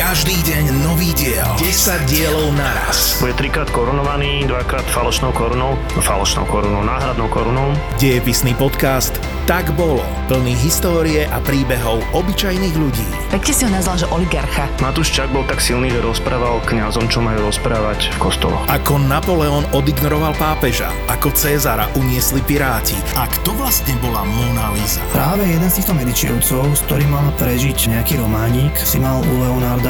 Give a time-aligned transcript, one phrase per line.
[0.00, 1.44] Každý deň nový diel.
[1.60, 3.20] 10 dielov naraz.
[3.20, 7.76] Bude trikrát korunovaný, dvakrát falošnou korunou, no falošnou korunou, náhradnou korunou.
[8.00, 9.12] Dejepisný podcast
[9.44, 10.00] Tak bolo.
[10.24, 13.04] Plný histórie a príbehov obyčajných ľudí.
[13.28, 14.72] Pekne si ho nazval, že oligarcha.
[14.80, 18.64] Matúš Čak bol tak silný, že rozprával kňazom, čo majú rozprávať v kostoloch.
[18.72, 25.04] Ako Napoleon odignoroval pápeža, ako Cezara uniesli piráti a kto vlastne bola Mona Lisa.
[25.12, 29.89] Práve jeden z týchto medičievcov, s ktorým mal prežiť nejaký románik, si mal u Leonarda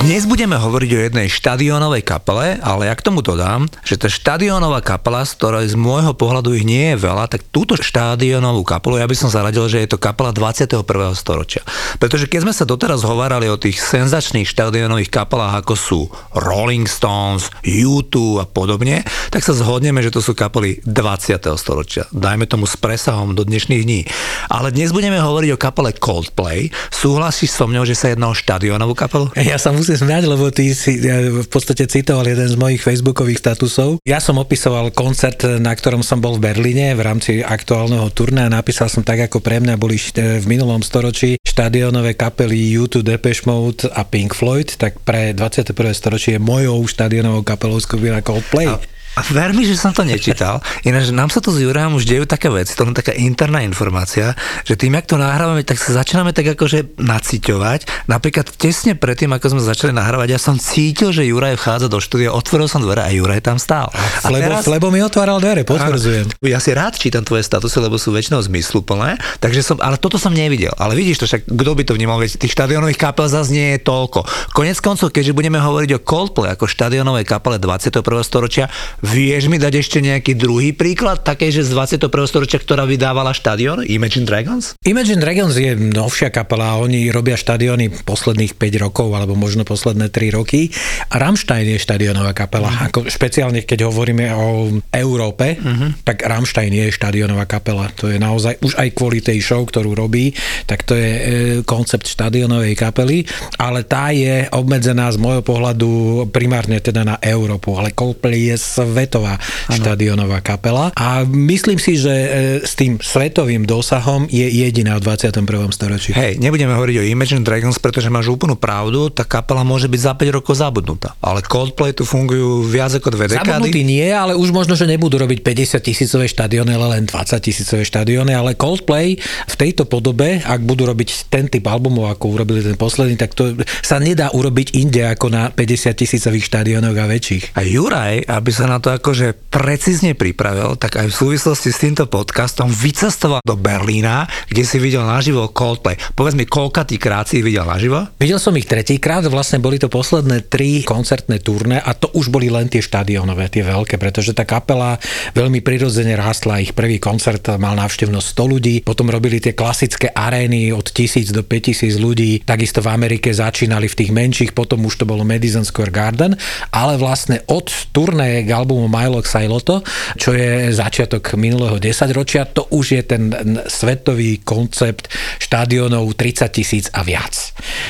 [0.00, 4.80] Dnes budeme hovoriť o jednej štadiónovej kapele, ale ja k tomu dodám, že tá štadiónová
[4.80, 9.04] kapela, z ktorej z môjho pohľadu ich nie je veľa, tak túto štadiónovú kapelu ja
[9.04, 10.88] by som zaradil, že je to kapela 21.
[11.12, 11.60] storočia.
[12.00, 16.00] Pretože keď sme sa doteraz hovárali o tých senzačných štadiónových kapelách, ako sú
[16.32, 21.44] Rolling Stones, U2 a podobne, tak sa zhodneme, že to sú kapely 20.
[21.60, 22.08] storočia.
[22.08, 24.08] Dajme tomu s presahom do dnešných dní.
[24.48, 26.72] Ale dnes budeme hovoriť o kapele Coldplay.
[26.88, 29.28] Súhlasíš so mnou, že sa jedná o štadiónovú kapelu?
[29.36, 33.42] Ja sa musím musím smiať, lebo ty si v podstate citoval jeden z mojich facebookových
[33.42, 33.98] statusov.
[34.06, 38.54] Ja som opisoval koncert, na ktorom som bol v Berlíne v rámci aktuálneho turné a
[38.54, 43.90] napísal som tak, ako pre mňa boli v minulom storočí štadionové kapely U2, Depeche Mode
[43.90, 45.74] a Pink Floyd, tak pre 21.
[45.90, 48.70] storočie je mojou štadionovou kapelou skupina Coldplay.
[48.70, 48.78] A
[49.18, 50.62] a ver mi, že som to nečítal.
[50.86, 54.38] Ináč nám sa tu s Jurajom už dejú také veci, to je taká interná informácia,
[54.62, 58.06] že tým, jak to nahrávame, tak sa začíname tak akože naciťovať.
[58.06, 62.30] Napríklad tesne predtým, ako sme začali nahrávať, ja som cítil, že Juraj vchádza do štúdia,
[62.30, 63.90] otvoril som dvere a Juraj tam stál.
[63.90, 64.62] A Flebo, teraz...
[64.62, 66.30] Flebo mi otváral dvere, potvrdzujem.
[66.46, 70.30] Ja si rád čítam tvoje statusy, lebo sú väčšinou zmysluplné, takže som, ale toto som
[70.30, 70.70] nevidel.
[70.78, 73.82] Ale vidíš to, však kto by to vnímal, veď tých štadionových kapel zase nie je
[73.82, 74.22] toľko.
[74.54, 78.00] Konec koncov, keďže budeme hovoriť o Coldplay ako štadionovej kapele 21.
[78.22, 82.12] storočia, Vieš mi dať ešte nejaký druhý príklad, také, že z 21.
[82.28, 84.76] storočia, ktorá vydávala štadión, Imagine Dragons?
[84.84, 90.36] Imagine Dragons je novšia kapela, oni robia štadióny posledných 5 rokov, alebo možno posledné 3
[90.36, 90.68] roky.
[91.08, 92.68] A Rammstein je štadiónová kapela.
[92.68, 92.80] Mm.
[92.92, 96.04] Ako špeciálne, keď hovoríme o Európe, mm-hmm.
[96.04, 97.88] tak Rammstein je štadiónová kapela.
[98.04, 100.36] To je naozaj, už aj kvôli tej show, ktorú robí,
[100.68, 101.22] tak to je e,
[101.64, 103.24] koncept štadiónovej kapely,
[103.56, 105.88] ale tá je obmedzená z môjho pohľadu
[106.28, 108.56] primárne teda na Európu, ale Coldplay je
[108.90, 109.38] svetová
[109.70, 112.28] štadionová kapela a myslím si, že e,
[112.66, 115.46] s tým svetovým dosahom je jediná v 21.
[115.70, 116.10] storočí.
[116.10, 120.12] Hej, nebudeme hovoriť o Imagine Dragons, pretože máš úplnú pravdu, tá kapela môže byť za
[120.18, 121.14] 5 rokov zabudnutá.
[121.22, 123.46] Ale Coldplay tu fungujú viac ako dve dekády.
[123.46, 127.86] Zabudnutý nie, ale už možno, že nebudú robiť 50 tisícové štadióny, ale len 20 tisícové
[127.86, 132.74] štadióny, ale Coldplay v tejto podobe, ak budú robiť ten typ albumov, ako urobili ten
[132.74, 137.44] posledný, tak to sa nedá urobiť inde ako na 50 tisícových štadiónoch a väčších.
[137.54, 142.08] A Juraj, aby sa na to akože precízne pripravil, tak aj v súvislosti s týmto
[142.08, 146.00] podcastom vycestoval do Berlína, kde si videl naživo Coldplay.
[146.16, 148.08] Povedz mi, koľkatý krát si ich videl naživo?
[148.16, 152.48] Videl som ich tretíkrát, vlastne boli to posledné tri koncertné turné a to už boli
[152.48, 154.96] len tie štadionové, tie veľké, pretože tá kapela
[155.36, 156.64] veľmi prirodzene rástla.
[156.64, 161.44] Ich prvý koncert mal návštevnosť 100 ľudí, potom robili tie klasické arény od 1000 do
[161.44, 165.92] 5000 ľudí, takisto v Amerike začínali v tých menších, potom už to bolo Madison Square
[165.92, 166.32] Garden,
[166.72, 169.82] ale vlastne od turné albumu Milo Xailoto,
[170.14, 172.46] čo je začiatok minulého desaťročia.
[172.54, 173.34] To už je ten
[173.66, 175.10] svetový koncept
[175.42, 177.34] štádionov 30 tisíc a viac.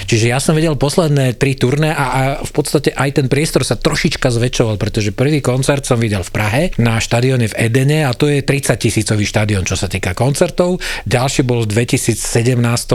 [0.09, 3.77] Čiže ja som vedel posledné tri turné a, a v podstate aj ten priestor sa
[3.77, 8.33] trošička zväčšoval, pretože prvý koncert som videl v Prahe na štadióne v Edene a to
[8.33, 10.81] je 30 tisícový štadión, čo sa týka koncertov.
[11.05, 12.17] Ďalší bol v 2017,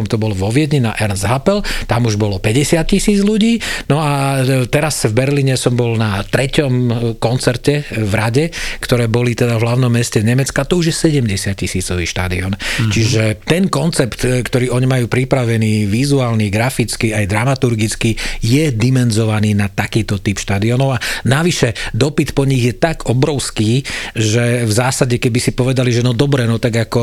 [0.09, 3.61] to bol vo Viedni na Ernst Happel, tam už bolo 50 tisíc ľudí.
[3.91, 4.41] No a
[4.73, 6.73] teraz v Berlíne som bol na treťom
[7.19, 8.45] koncerte v Rade,
[8.79, 12.55] ktoré boli teda v hlavnom meste Nemecka, to už je 70 tisícový štadión.
[12.55, 12.91] Mm-hmm.
[12.91, 20.21] Čiže ten koncept, ktorý oni majú pripravený, vizuálny, grafický, aj dramaturgicky, je dimenzovaný na takýto
[20.21, 23.81] typ štadionov a navyše dopyt po nich je tak obrovský,
[24.13, 26.99] že v zásade, keby si povedali, že no dobre, no tak ako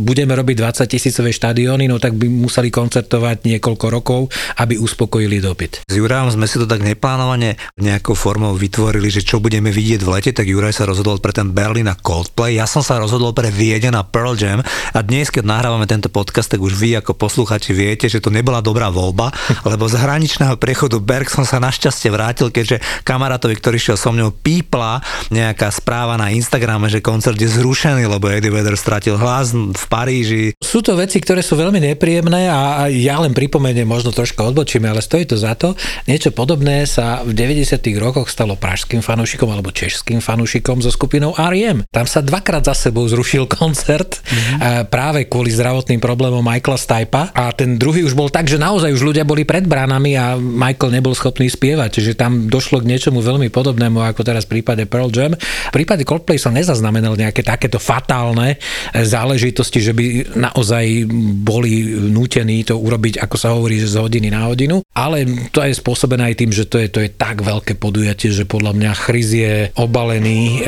[0.00, 0.56] budeme robiť
[0.86, 4.20] 20 tisícové štadióny, no tak by museli koncertovať niekoľko rokov,
[4.62, 5.84] aby uspokojili dopyt.
[5.84, 10.12] S Jurajom sme si to tak neplánovane nejakou formou vytvorili, že čo budeme vidieť v
[10.16, 13.52] lete, tak Juraj sa rozhodol pre ten Berlin a Coldplay, ja som sa rozhodol pre
[13.52, 14.64] Vieden a Pearl Jam
[14.94, 18.64] a dnes, keď nahrávame tento podcast, tak už vy ako posluchači viete, že to nebola
[18.64, 19.32] dobrá voľba,
[19.70, 24.32] lebo z hraničného prechodu Berg som sa našťastie vrátil, keďže kamarátovi, ktorý šiel so mnou,
[24.32, 29.84] pípla nejaká správa na Instagrame, že koncert je zrušený, lebo Eddie Vedder stratil hlas v
[29.88, 30.44] Paríži.
[30.60, 35.04] Sú to veci, ktoré sú veľmi nepríjemné a ja len pripomeniem, možno troška odbočíme, ale
[35.04, 35.76] stojí to za to.
[36.06, 37.80] Niečo podobné sa v 90.
[38.00, 41.82] rokoch stalo pražským fanúšikom alebo českým fanúšikom so skupinou R.E.M.
[41.90, 44.86] Tam sa dvakrát za sebou zrušil koncert mm-hmm.
[44.86, 49.02] práve kvôli zdravotným problémom Michaela Stipa a ten druhý už bol tak, že naozaj už
[49.02, 53.48] ľudia boli pred bránami a Michael nebol schopný spievať, čiže tam došlo k niečomu veľmi
[53.50, 55.34] podobnému ako teraz v prípade Pearl Jam.
[55.34, 58.60] V prípade Coldplay sa nezaznamenal nejaké takéto fatálne
[58.92, 61.08] záležitosti, že by naozaj
[61.40, 65.72] boli nútení to urobiť, ako sa hovorí, že z hodiny na hodinu, ale to je
[65.72, 69.30] spôsobené aj tým, že to je, to je tak veľké podujatie, že podľa mňa Chryz
[69.70, 70.60] je obalený e,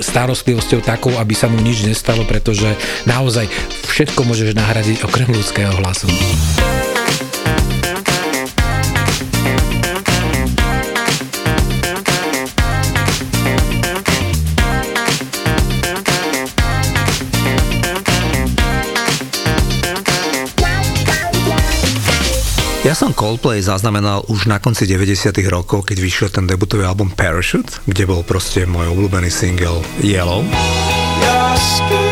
[0.00, 2.72] starostlivosťou takou, aby sa mu nič nestalo, pretože
[3.04, 3.44] naozaj
[3.84, 6.08] všetko môžeš nahradiť okrem ľudského hlasu.
[22.86, 27.82] Ja som Coldplay zaznamenal už na konci 90 rokov, keď vyšiel ten debutový album Parachute,
[27.82, 30.46] kde bol proste môj obľúbený single Yellow.
[31.18, 32.05] Your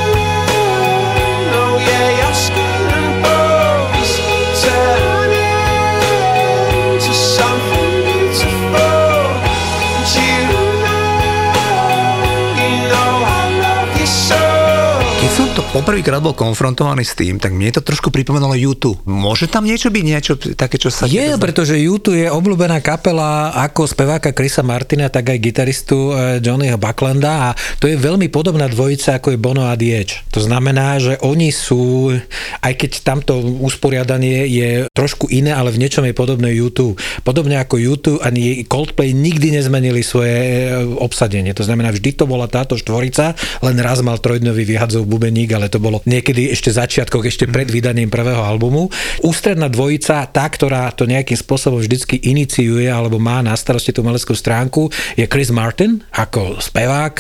[15.75, 19.03] poprvýkrát bol konfrontovaný s tým, tak mne to trošku pripomenulo YouTube.
[19.11, 21.11] Môže tam niečo byť, niečo také, čo sa...
[21.11, 26.79] Je, pretože YouTube je obľúbená kapela ako speváka Chrisa Martina, tak aj gitaristu eh, Johnnyho
[26.79, 30.23] Bucklanda a to je veľmi podobná dvojica ako je Bono a The Edge.
[30.31, 32.15] To znamená, že oni sú,
[32.62, 37.03] aj keď tamto usporiadanie je trošku iné, ale v niečom je podobné YouTube.
[37.26, 41.50] Podobne ako YouTube ani Coldplay nikdy nezmenili svoje eh, obsadenie.
[41.59, 43.35] To znamená, vždy to bola táto štvorica,
[43.67, 47.64] len raz mal trojdňový vyhadzov bubeník, ale ale to bolo niekedy ešte začiatkoch, ešte pred
[47.72, 48.93] vydaním prvého albumu.
[49.25, 54.37] Ústredná dvojica, tá, ktorá to nejakým spôsobom vždycky iniciuje alebo má na starosti tú meleckú
[54.37, 57.14] stránku, je Chris Martin ako spevák,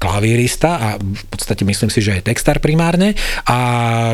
[0.00, 3.12] klavírista a v podstate myslím si, že aj textár primárne
[3.44, 3.58] a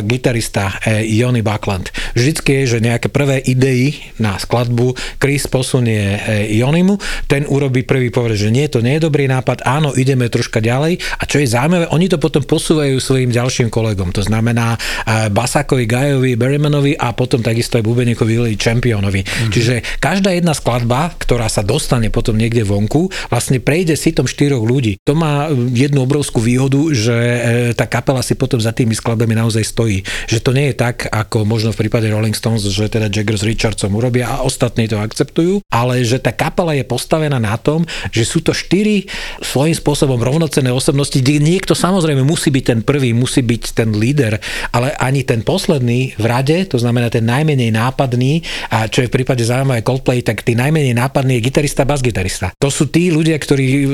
[0.03, 1.95] gitarista eh, Johnny Buckland.
[2.19, 6.99] Vždycky je, že nejaké prvé idei na skladbu Chris posunie eh, Jonimu,
[7.31, 10.99] ten urobí prvý povede, že nie, to nie je dobrý nápad, áno, ideme troška ďalej
[10.99, 14.09] a čo je zaujímavé, oni to potom posúvajú svojim ďalším kolegom.
[14.17, 19.21] To znamená uh, Basakovi, Gajovi, Berrymanovi a potom takisto aj Bubeníkovi Lili Championovi.
[19.21, 19.53] Mm-hmm.
[19.53, 24.65] Čiže každá jedna skladba, ktorá sa dostane potom niekde vonku, vlastne prejde si tom štyroch
[24.65, 24.97] ľudí.
[25.05, 27.41] To má jednu obrovskú výhodu, že e,
[27.77, 30.01] tá kapela si potom za tými skladbami naozaj stojí.
[30.31, 33.45] Že to nie je tak, ako možno v prípade Rolling Stones, že teda Jagger s
[33.45, 38.25] Richardsom urobia a ostatní to akceptujú, ale že tá kapela je postavená na tom, že
[38.25, 39.05] sú to štyri
[39.45, 44.41] svojím spôsobom rovnocenné osobnosti, kde niekto samozrejme musí byť ten prvý, musí byť ten líder,
[44.73, 48.41] ale ani ten posledný v rade, to znamená ten najmenej nápadný,
[48.73, 52.57] a čo je v prípade zaujímavé Coldplay, tak tí najmenej nápadný je gitarista, basgitarista.
[52.57, 53.87] To sú tí ľudia, ktorí e,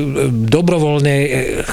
[0.46, 1.28] dobrovoľne e,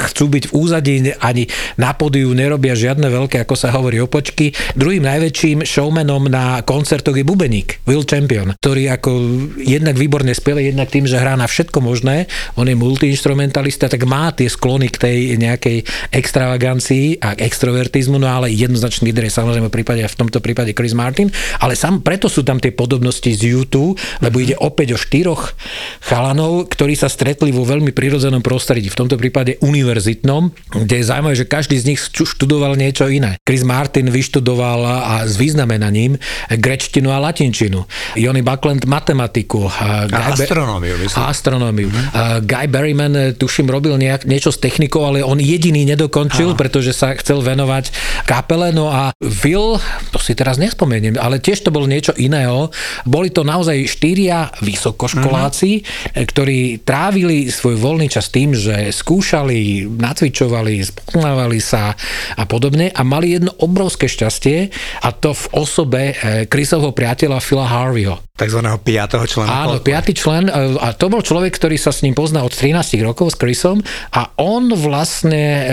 [0.09, 1.45] chcú byť v úzadí, ani
[1.77, 4.55] na podiu nerobia žiadne veľké, ako sa hovorí, opočky.
[4.73, 9.11] Druhým najväčším showmanom na koncertoch je Bubeník, Will Champion, ktorý ako
[9.59, 14.31] jednak výborne spieva, jednak tým, že hrá na všetko možné, on je multiinstrumentalista, tak má
[14.31, 15.83] tie sklony k tej nejakej
[16.15, 20.95] extravagancii a extrovertizmu, no ale jednoznačný líder je samozrejme v, prípade, v tomto prípade Chris
[20.95, 21.27] Martin,
[21.59, 25.57] ale sam preto sú tam tie podobnosti z YouTube, lebo ide opäť o štyroch
[25.99, 30.53] chalanov, ktorí sa stretli vo veľmi prirodzenom prostredí, v tomto prípade univerzitnom,
[30.85, 33.35] kde je zaujímavé, že každý z nich študoval niečo iné.
[33.43, 36.21] Chris Martin vyštudoval a s významenaním
[36.53, 37.83] grečtinu a latinčinu.
[38.13, 39.65] Johnny Buckland matematiku.
[39.89, 41.23] A astronómiu, myslím.
[41.25, 41.87] Astronómiu.
[41.89, 42.39] Uh-huh.
[42.45, 46.59] Guy Berryman, eh, tuším, robil nejak, niečo s technikou, ale on jediný nedokončil, Aha.
[46.59, 47.91] pretože sa chcel venovať
[48.29, 48.71] kapele.
[48.71, 49.81] No a Will,
[50.13, 52.69] to si teraz nespomeniem, ale tiež to bolo niečo iného.
[53.03, 56.25] Boli to naozaj štyria vysokoškoláci, uh-huh.
[56.29, 61.97] ktorí trávili svoj voľný čas tým, že skúšali, nacvičovali, spoznávali sa
[62.37, 64.69] a podobne a mali jedno obrovské šťastie
[65.03, 69.67] a to v osobe eh, Chrisovho priateľa Phila Harveyho takzvaného piatého člena.
[69.67, 72.95] Áno, piatý člen e, a to bol človek, ktorý sa s ním pozná od 13
[73.03, 73.83] rokov s Chrisom
[74.15, 75.63] a on vlastne e,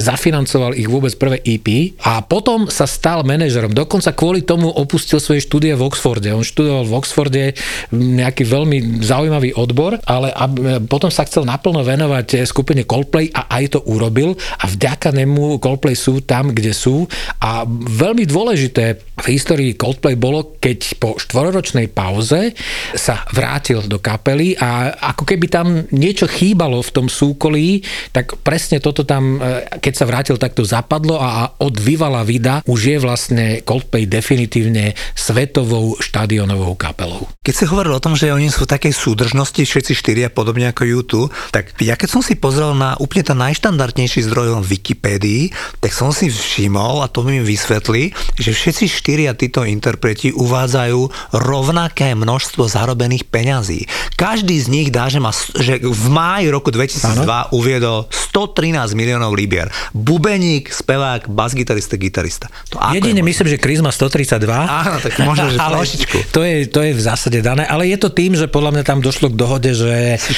[0.00, 3.76] zafinancoval ich vôbec prvé EP a potom sa stal manažerom.
[3.76, 6.32] Dokonca kvôli tomu opustil svoje štúdie v Oxforde.
[6.32, 7.44] On študoval v Oxforde
[7.92, 13.28] nejaký veľmi zaujímavý odbor, ale a, e, potom sa chcel naplno venovať e, skupine Coldplay
[13.36, 17.04] a aj to urobil a vďaka nemu Coldplay sú tam, kde sú
[17.44, 22.54] a veľmi dôležité v histórii Coldplay bolo, keď po štvororočnej pauze pauze
[22.94, 27.82] sa vrátil do kapely a ako keby tam niečo chýbalo v tom súkolí,
[28.14, 32.62] tak presne toto tam, e, keď sa vrátil, tak to zapadlo a od Vivala Vida
[32.70, 37.26] už je vlastne Coldplay definitívne svetovou štadionovou kapelou.
[37.42, 40.86] Keď si hovoril o tom, že oni sú v takej súdržnosti, všetci štyria, podobne ako
[40.86, 45.50] YouTube, tak ja keď som si pozrel na úplne ten najštandardnejší zdroj Wikipédii,
[45.82, 52.03] tak som si všimol, a to mi vysvetlí, že všetci štyria títo interpreti uvádzajú rovnaké
[52.04, 53.88] veľké množstvo zarobených peňazí.
[54.20, 57.48] Každý z nich dá, že, má, že v máji roku 2002 ano.
[57.56, 59.72] uviedol 113 miliónov libier.
[59.96, 62.46] Bubeník, spevák, basgitarista, gitarista.
[62.74, 64.44] To Jedine myslím, že Chris má 132.
[64.50, 65.86] Áno, tak možno, že ale
[66.34, 68.98] To je, to je v zásade dané, ale je to tým, že podľa mňa tam
[69.00, 70.34] došlo k dohode, že si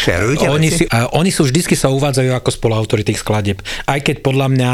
[0.47, 3.65] oni, si, a oni sú vždycky sa uvádzajú ako spoluautori tých skladieb.
[3.89, 4.73] Aj keď podľa mňa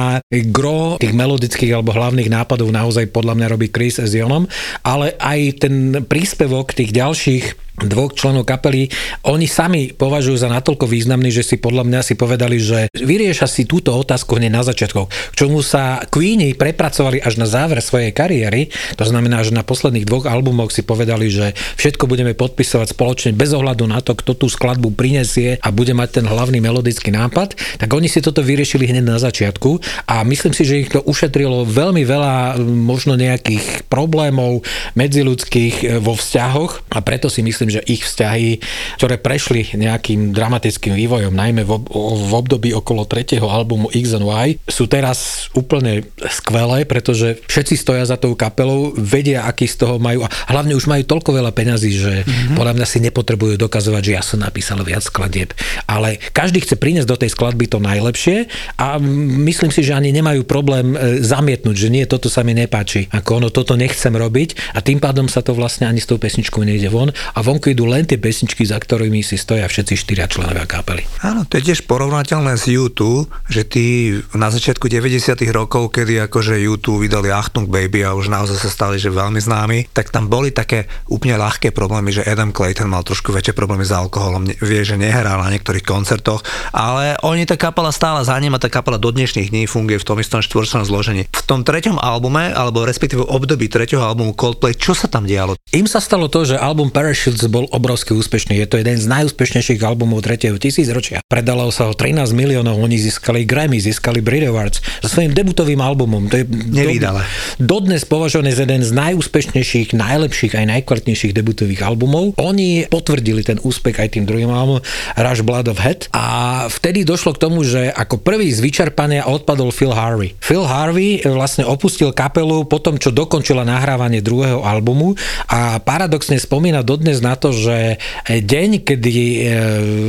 [0.51, 4.51] gro tých melodických alebo hlavných nápadov naozaj podľa mňa robí Chris s Jonom,
[4.83, 8.93] ale aj ten príspevok tých ďalších dvoch členov kapely,
[9.25, 13.65] oni sami považujú za natoľko významný, že si podľa mňa si povedali, že vyrieša si
[13.65, 18.69] túto otázku hneď na začiatku, k čomu sa Queenie prepracovali až na záver svojej kariéry,
[18.97, 23.57] to znamená, že na posledných dvoch albumoch si povedali, že všetko budeme podpisovať spoločne bez
[23.57, 27.89] ohľadu na to, kto tú skladbu prinesie a bude mať ten hlavný melodický nápad, tak
[27.89, 32.05] oni si toto vyriešili hneď na začiatku a myslím si, že ich to ušetrilo veľmi
[32.05, 34.61] veľa možno nejakých problémov
[34.93, 38.59] medziludských vo vzťahoch a preto si myslím, myslím, že ich vzťahy,
[38.99, 44.59] ktoré prešli nejakým dramatickým vývojom, najmä v, v období okolo tretieho albumu X and Y,
[44.67, 50.27] sú teraz úplne skvelé, pretože všetci stoja za tou kapelou, vedia, aký z toho majú
[50.27, 52.59] a hlavne už majú toľko veľa peňazí, že mm-hmm.
[52.59, 55.55] podľa mňa si nepotrebujú dokazovať, že ja som napísal viac skladieb.
[55.87, 58.99] Ale každý chce priniesť do tej skladby to najlepšie a
[59.47, 63.39] myslím si, že ani nemajú problém e, zamietnúť, že nie, toto sa mi nepáči, ako
[63.39, 66.89] ono, toto nechcem robiť a tým pádom sa to vlastne ani s tou pesničkou nejde
[66.89, 70.65] von a vo vonku idú len tie pesničky, za ktorými si stoja všetci štyria členovia
[70.65, 71.05] kapely.
[71.21, 76.57] Áno, to je tiež porovnateľné s YouTube, že tí na začiatku 90 rokov, kedy akože
[76.57, 80.49] YouTube vydali Achtung Baby a už naozaj sa stali, že veľmi známi, tak tam boli
[80.49, 84.97] také úplne ľahké problémy, že Adam Clayton mal trošku väčšie problémy s alkoholom, vie, že
[84.97, 86.41] nehral na niektorých koncertoch,
[86.73, 90.09] ale oni tá kapela stála za ním a tá kapela do dnešných dní funguje v
[90.09, 91.29] tom istom štvorčnom zložení.
[91.29, 95.61] V tom treťom albume, alebo respektíve období tretieho albumu Coldplay, čo sa tam dialo?
[95.77, 98.59] Im sa stalo to, že album Parachutes bol obrovsky úspešný.
[98.59, 100.53] Je to jeden z najúspešnejších albumov 3.
[100.59, 101.25] tisícročia.
[101.27, 106.29] Predalo sa ho 13 miliónov, oni získali Grammy, získali Brit Awards so svojím debutovým albumom.
[106.29, 107.23] To je Nevýdale.
[107.63, 112.35] Dodnes považovaný za jeden z najúspešnejších, najlepších aj najkvalitnejších debutových albumov.
[112.41, 114.85] Oni potvrdili ten úspech aj tým druhým albumom
[115.17, 116.25] Rush Blood of Head a
[116.69, 120.35] vtedy došlo k tomu, že ako prvý z vyčerpania odpadol Phil Harvey.
[120.41, 125.15] Phil Harvey vlastne opustil kapelu po tom, čo dokončila nahrávanie druhého albumu
[125.49, 129.37] a paradoxne spomína dodnes na to, že deň, kedy e,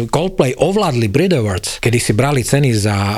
[0.08, 3.16] Coldplay ovládli Brit Awards, kedy si brali ceny za e,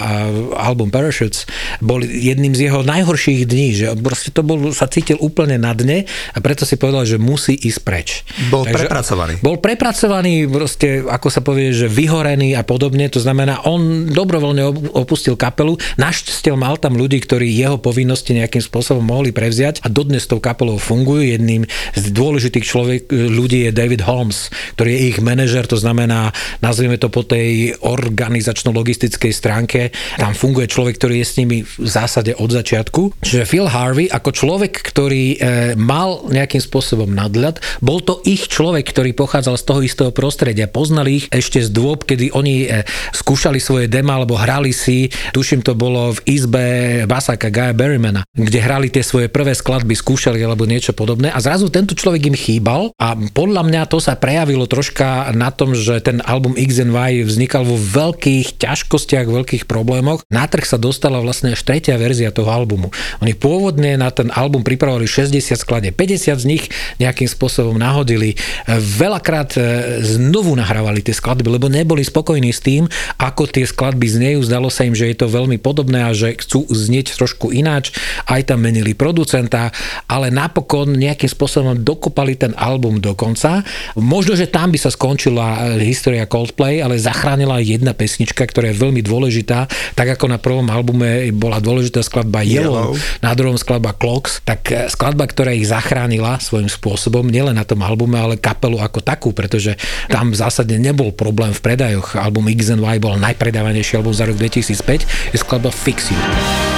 [0.57, 1.45] album Parachutes,
[1.79, 6.09] bol jedným z jeho najhorších dní, že proste to bol, sa cítil úplne na dne
[6.33, 8.07] a preto si povedal, že musí ísť preč.
[8.49, 9.33] Bol Takže prepracovaný.
[9.39, 15.37] Bol prepracovaný, proste, ako sa povie, že vyhorený a podobne, to znamená, on dobrovoľne opustil
[15.37, 20.41] kapelu, našťastie mal tam ľudí, ktorí jeho povinnosti nejakým spôsobom mohli prevziať a dodnes tou
[20.41, 21.21] kapelou fungujú.
[21.25, 26.99] Jedným z dôležitých človek, ľudí je David Holmes, ktorý je ich manažer, to znamená, nazvime
[26.99, 29.95] to po tej organizačno-logistickej stránke.
[30.19, 33.21] Tam funguje človek, ktorý je s nimi v zásade od začiatku.
[33.23, 35.37] Čiže Phil Harvey ako človek, ktorý e,
[35.77, 40.71] mal nejakým spôsobom nadhľad, bol to ich človek, ktorý pochádzal z toho istého prostredia.
[40.71, 42.83] Poznali ich ešte z dôb, kedy oni e,
[43.13, 46.65] skúšali svoje dema alebo hrali si, tuším to bolo v izbe
[47.05, 51.67] Basaka Guy Berrymana, kde hrali tie svoje prvé skladby, skúšali alebo niečo podobné a zrazu
[51.67, 56.19] tento človek im chýbal a podľa mňa to sa prejavilo troška na tom, že ten
[56.25, 60.25] album X and Y vznikal vo veľkých ťažkostiach, veľkých problémoch.
[60.27, 62.91] Na trh sa dostala vlastne až tretia verzia toho albumu.
[63.21, 66.63] Oni pôvodne na ten album pripravovali 60 skladeb, 50 z nich
[66.97, 68.35] nejakým spôsobom nahodili.
[68.67, 69.61] Veľakrát e,
[70.01, 72.89] znovu nahrávali tie skladby, lebo neboli spokojní s tým,
[73.21, 74.39] ako tie skladby znejú.
[74.43, 77.93] Zdalo sa im, že je to veľmi podobné a že chcú znieť trošku ináč.
[78.25, 79.69] Aj tam menili producenta,
[80.09, 83.61] ale napokon nejakým spôsobom dokopali ten album do konca.
[83.97, 88.81] Možno, že tam by sa skončila e, história Coldplay, ale zachránila jedna pesnička, ktorá je
[88.81, 93.23] veľmi dôležitá, tak ako na prvom albume bola dôležitá skladba Yellow, Yellow.
[93.23, 97.81] na druhom skladba Clocks, tak e, skladba, ktorá ich zachránila svojím spôsobom, nielen na tom
[97.81, 99.79] albume, ale kapelu ako takú, pretože
[100.11, 102.19] tam zásadne nebol problém v predajoch.
[102.19, 106.74] Album X and Y bol najpredávanejší album za rok 2005, je skladba Fix You.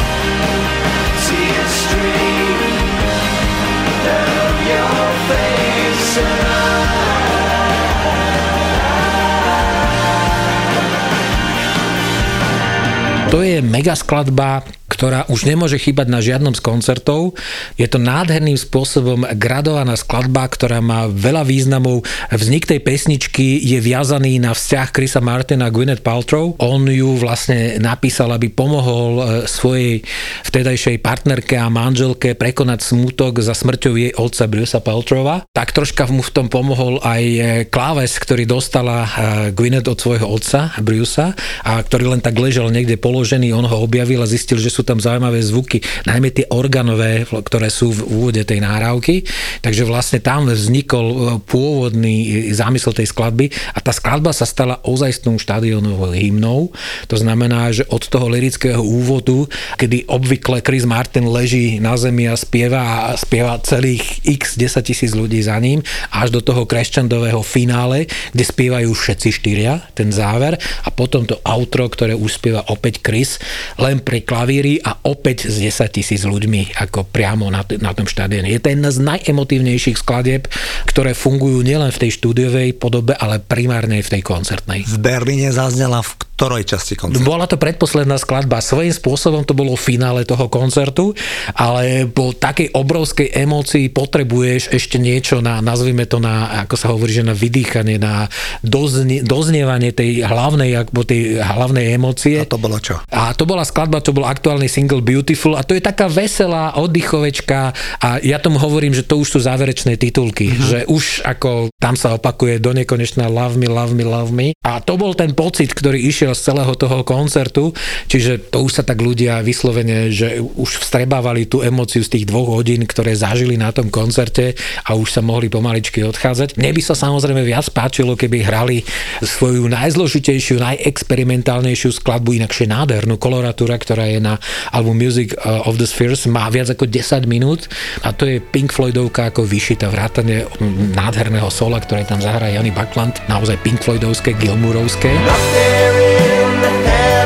[13.27, 17.35] To je mega skladba, ktorá už nemôže chýbať na žiadnom z koncertov.
[17.75, 22.07] Je to nádherným spôsobom gradovaná skladba, ktorá má veľa významov.
[22.31, 26.55] Vznik tej pesničky je viazaný na vzťah Chrisa Martina a Gwyneth Paltrow.
[26.63, 30.07] On ju vlastne napísal, aby pomohol e, svojej
[30.47, 35.43] vtedajšej partnerke a manželke prekonať smutok za smrťou jej otca Brucea Paltrowa.
[35.51, 39.09] Tak troška mu v tom pomohol aj e, kláves, ktorý dostala e,
[39.51, 41.35] Gwyneth od svojho otca Brucea
[41.67, 45.01] a ktorý len tak ležal niekde položený, on ho objavil a zistil, že sú tam
[45.01, 49.25] zaujímavé zvuky, najmä tie organové, ktoré sú v úvode tej náravky.
[49.65, 51.17] Takže vlastne tam vznikol e,
[51.49, 56.69] pôvodný zámysel tej skladby a tá skladba sa stala ozajstnou štadionovou hymnou.
[57.09, 59.49] To znamená, že od toho lirického úvodu,
[59.81, 65.17] kedy obvykle Chris Martin leží na zemi a spieva a spieva celých x 10 tisíc
[65.17, 65.81] ľudí za ním,
[66.13, 68.05] až do toho crescendového finále,
[68.37, 73.39] kde spievajú všetci štyria, ten záver a potom to outro, ktoré už spieva opäť Chris,
[73.79, 77.95] len pri klavíri Alžírii a opäť s 10 tisíc ľuďmi ako priamo na, t- na
[77.95, 78.51] tom štadióne.
[78.51, 80.51] Je to jedna z najemotívnejších skladieb,
[80.89, 84.83] ktoré fungujú nielen v tej štúdiovej podobe, ale primárne v tej koncertnej.
[84.83, 87.25] V Berlíne zaznela v ktorej časti koncertu?
[87.25, 88.61] Bola to predposledná skladba.
[88.61, 91.17] Svojím spôsobom to bolo finále toho koncertu,
[91.53, 97.13] ale po takej obrovskej emócii potrebuješ ešte niečo na, nazvime to na, ako sa hovorí,
[97.13, 98.29] že na vydýchanie, na
[98.61, 102.41] doznie, doznievanie tej hlavnej, ako tej hlavnej emócie.
[102.41, 102.96] A to bolo čo?
[103.11, 107.71] A to bola skladba, to bol aktuálny single Beautiful a to je taká veselá oddychovečka
[108.01, 110.67] a ja tomu hovorím, že to už sú záverečné titulky, mm-hmm.
[110.67, 114.81] že už ako tam sa opakuje do nekonečná Love me, love me, love me a
[114.83, 117.71] to bol ten pocit, ktorý išiel z celého toho koncertu,
[118.09, 122.59] čiže to už sa tak ľudia vyslovene, že už vstrebávali tú emociu z tých dvoch
[122.59, 126.59] hodín, ktoré zažili na tom koncerte a už sa mohli pomaličky odchádzať.
[126.59, 128.77] Mne by sa samozrejme viac páčilo, keby hrali
[129.23, 134.39] svoju najzložitejšiu, najexperimentálnejšiu skladbu, inakšie nádhernú koloratúra, ktorá je na
[134.71, 137.67] album Music uh, of the Spheres, má viac ako 10 minút
[138.07, 140.47] a to je Pink Floydovka ako vyšita vrátane
[140.95, 145.11] nádherného sola, ktoré tam zahrá Jany Buckland, naozaj Pink Floydovské, Gilmurovské.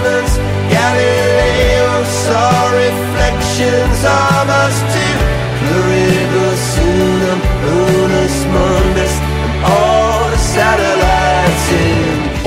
[0.02, 0.41] Galileo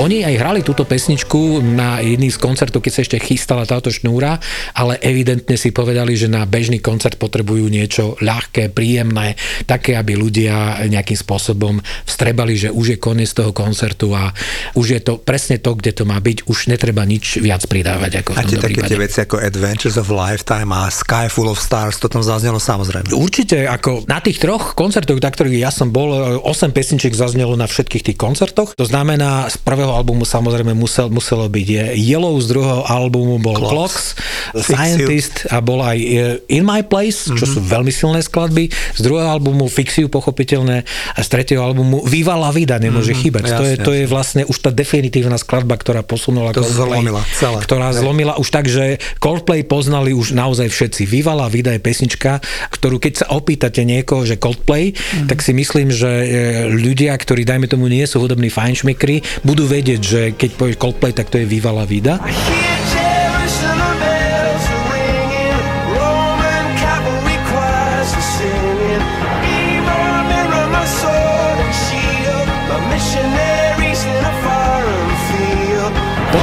[0.05, 4.37] oni aj hrali túto pesničku na jedný z koncertov, keď sa ešte chystala táto šnúra,
[4.77, 9.33] ale evidentne si povedali, že na bežný koncert potrebujú niečo ľahké, príjemné,
[9.65, 14.29] také, aby ľudia nejakým spôsobom vstrebali, že už je koniec toho koncertu a
[14.77, 18.21] už je to presne to, kde to má byť, už netreba nič viac pridávať.
[18.21, 21.97] Ako a tie také tie veci ako Adventures of Lifetime a Sky Full of Stars,
[21.97, 23.09] to tam zaznelo samozrejme.
[23.09, 26.13] Určite, ako na tých troch koncertoch, na ktorých ja som bol,
[26.45, 28.77] 8 pesničiek zaznelo na všetkých tých koncertoch.
[28.77, 31.67] To znamená, z prvého albumu samozrejme musel, muselo byť.
[31.67, 34.15] Je Yellow z druhého albumu bol Clocks,
[34.51, 37.53] Clocks Scientist a bol aj eh, In My Place, čo mm-hmm.
[37.55, 38.67] sú veľmi silné skladby.
[38.69, 40.83] Z druhého albumu Fix You, pochopiteľné.
[41.15, 43.23] A z tretieho albumu Viva la Vida nemôže mm-hmm.
[43.23, 43.43] chýbať.
[43.47, 47.21] Jasne, to, je, to je vlastne už tá definitívna skladba, ktorá posunula To Coldplay, zlomila
[47.37, 47.59] celé.
[47.63, 51.07] ktorá zlomila už tak, že Coldplay poznali už naozaj všetci.
[51.07, 55.27] Viva la Vida je pesnička, ktorú keď sa opýtate niekoho, že Coldplay, mm-hmm.
[55.29, 56.27] tak si myslím, že e,
[56.73, 61.29] ľudia, ktorí dajme tomu nie sú hudobní fajnšmekri, budú vedieť, že keď povie Coldplay, tak
[61.29, 62.17] to je Viva la Vida.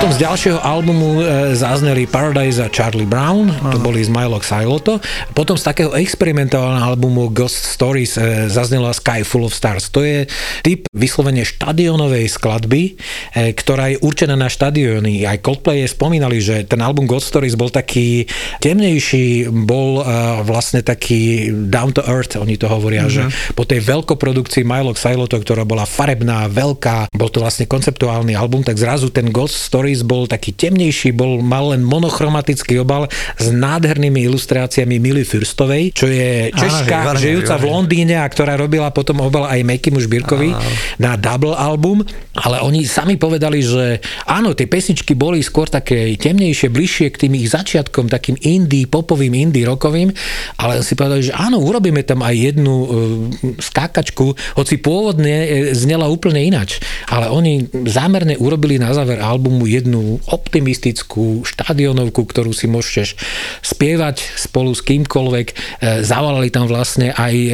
[0.02, 4.98] Potom z ďalšieho albumu e, zazneli Paradise a Charlie Brown, to boli z Milo Xyloto.
[5.30, 9.94] Potom z takého experimentálneho albumu Ghost Stories e, zaznela Sky Full of Stars.
[9.94, 10.26] To je
[10.66, 12.98] typ vyslovene štadionovej skladby,
[13.30, 15.22] e, ktorá je určená na štadióny.
[15.22, 18.26] Aj Coldplay spomínali, že ten album Ghost Stories bol taký
[18.58, 20.02] temnejší, bol
[20.42, 23.30] vlastne taký down to earth, oni to hovoria, mm-hmm.
[23.30, 28.66] že po tej veľkoprodukcii Milo Xyloto, ktorá bola farebná, veľká, bol to vlastne konceptuálny album,
[28.66, 34.24] tak zrazu ten Ghost Stories bol taký temnejší, bol, mal len monochromatický obal s nádhernými
[34.24, 37.64] ilustráciami Mily Fürstovej, čo je Češka, výborne, žijúca v.
[37.68, 40.55] Londýne a ktorá robila potom obal aj Mekimu Žbírkovi
[41.02, 42.07] na double album,
[42.38, 43.98] ale oni sami povedali, že
[44.31, 49.35] áno, tie pesničky boli skôr také temnejšie, bližšie k tým ich začiatkom, takým indie, popovým,
[49.35, 50.14] indie rokovým,
[50.62, 52.87] ale si povedali, že áno, urobíme tam aj jednu e,
[53.59, 56.78] skákačku, hoci pôvodne e, znela úplne inač,
[57.11, 59.81] ale oni zámerne urobili na záver albumu jednu
[60.28, 63.16] optimistickú štádionovku, ktorú si môžeš
[63.64, 65.46] spievať spolu s kýmkoľvek.
[65.48, 65.54] E,
[66.04, 67.50] Zavolali tam vlastne aj e,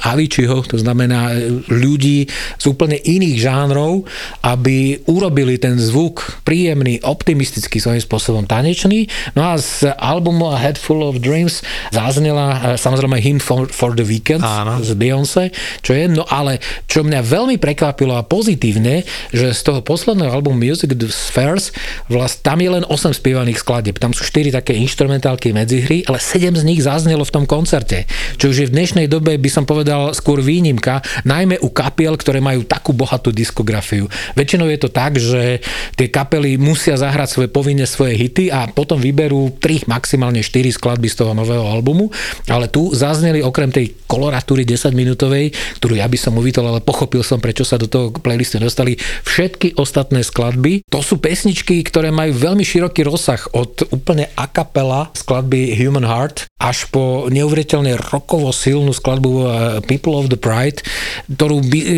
[0.00, 2.26] Aviciiho, to znamená e, ľudí
[2.60, 4.04] z úplne iných žánrov,
[4.44, 9.06] aby urobili ten zvuk príjemný, optimistický svojím spôsobom tanečný.
[9.36, 11.62] No a z albumu A Head Full of Dreams
[11.94, 14.80] zaznela samozrejme Hymn for, for the Weekend Áno.
[14.80, 19.80] z Beyoncé, čo je, no ale čo mňa veľmi prekvapilo a pozitívne, že z toho
[19.84, 21.69] posledného albumu Music the Spheres,
[22.08, 26.56] vlast, tam je len 8 spievaných skladieb, tam sú 4 také instrumentálky medzihry, ale 7
[26.56, 28.08] z nich zaznelo v tom koncerte,
[28.40, 32.40] čo už je v dnešnej dobe, by som povedal, skôr výnimka, najmä u kapiel, ktoré
[32.40, 34.08] majú takú bohatú diskografiu.
[34.32, 35.60] Väčšinou je to tak, že
[35.98, 41.12] tie kapely musia zahrať svoje povinne svoje hity a potom vyberú 3, maximálne 4 skladby
[41.12, 42.08] z toho nového albumu,
[42.48, 47.20] ale tu zazneli okrem tej koloratúry 10 minútovej, ktorú ja by som uvítol, ale pochopil
[47.20, 48.96] som, prečo sa do toho playlistu dostali
[49.28, 50.88] všetky ostatné skladby.
[50.88, 56.50] To sú pesničky, ktoré majú veľmi široký rozsah od úplne a cappella skladby Human Heart
[56.60, 59.44] až po neuveriteľne rokovo silnú skladbu eh,
[59.88, 60.84] People of the Pride,
[61.32, 61.90] ktorú by eh,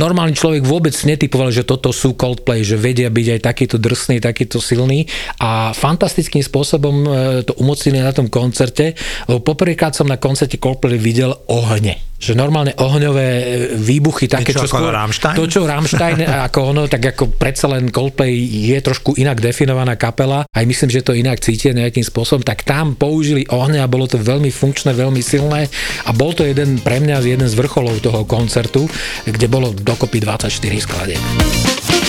[0.00, 4.58] normálny človek vôbec netypoval, že toto sú Coldplay, že vedia byť aj takýto drsný, takýto
[4.58, 5.04] silný
[5.36, 7.08] a fantastickým spôsobom eh,
[7.44, 8.96] to umocnili na tom koncerte,
[9.28, 13.44] lebo poprvýkrát som na koncerte Coldplay videl ohne že normálne ohňové e,
[13.80, 15.36] výbuchy, také Niečo čo ako Rammstein?
[15.40, 16.20] to, čo Rammstein,
[16.52, 18.36] ako ono, tak ako predsa len Coldplay
[18.70, 22.92] je trošku inak definovaná kapela, aj myslím, že to inak cítia nejakým spôsobom, tak tam
[22.92, 25.72] použili ohne a bolo to veľmi funkčné, veľmi silné
[26.04, 28.84] a bol to jeden pre mňa jeden z vrcholov toho koncertu,
[29.24, 30.52] kde bolo dokopy 24
[30.84, 31.99] skladieb.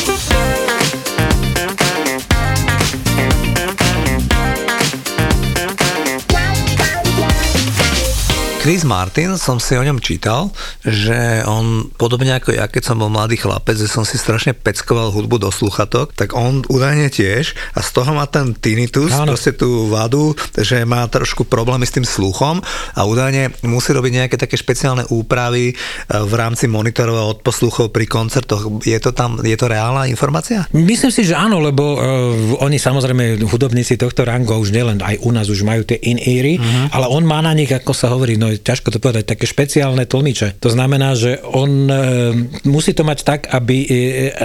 [8.61, 10.53] Chris Martin, som si o ňom čítal,
[10.85, 15.09] že on, podobne ako ja, keď som bol mladý chlapec, že som si strašne peckoval
[15.09, 19.33] hudbu do sluchatok, tak on údajne tiež a z toho má ten tinnitus, Áno.
[19.33, 22.61] proste tú vadu, že má trošku problémy s tým sluchom
[22.93, 25.75] a údajne musí robiť nejaké také špeciálne úpravy e,
[26.21, 28.85] v rámci monitorov a odposluchov pri koncertoch.
[28.85, 30.69] Je to tam, je to reálna informácia?
[30.69, 35.33] Myslím si, že áno, lebo uh, oni samozrejme hudobníci tohto rangu už nielen aj u
[35.33, 36.93] nás už majú tie in-eary, uh-huh.
[36.93, 40.59] ale on má na nich, ako sa hovorí, no ťažko to povedať, také špeciálne tlmiče.
[40.59, 42.35] To znamená, že on uh,
[42.67, 43.89] musí to mať tak, aby uh,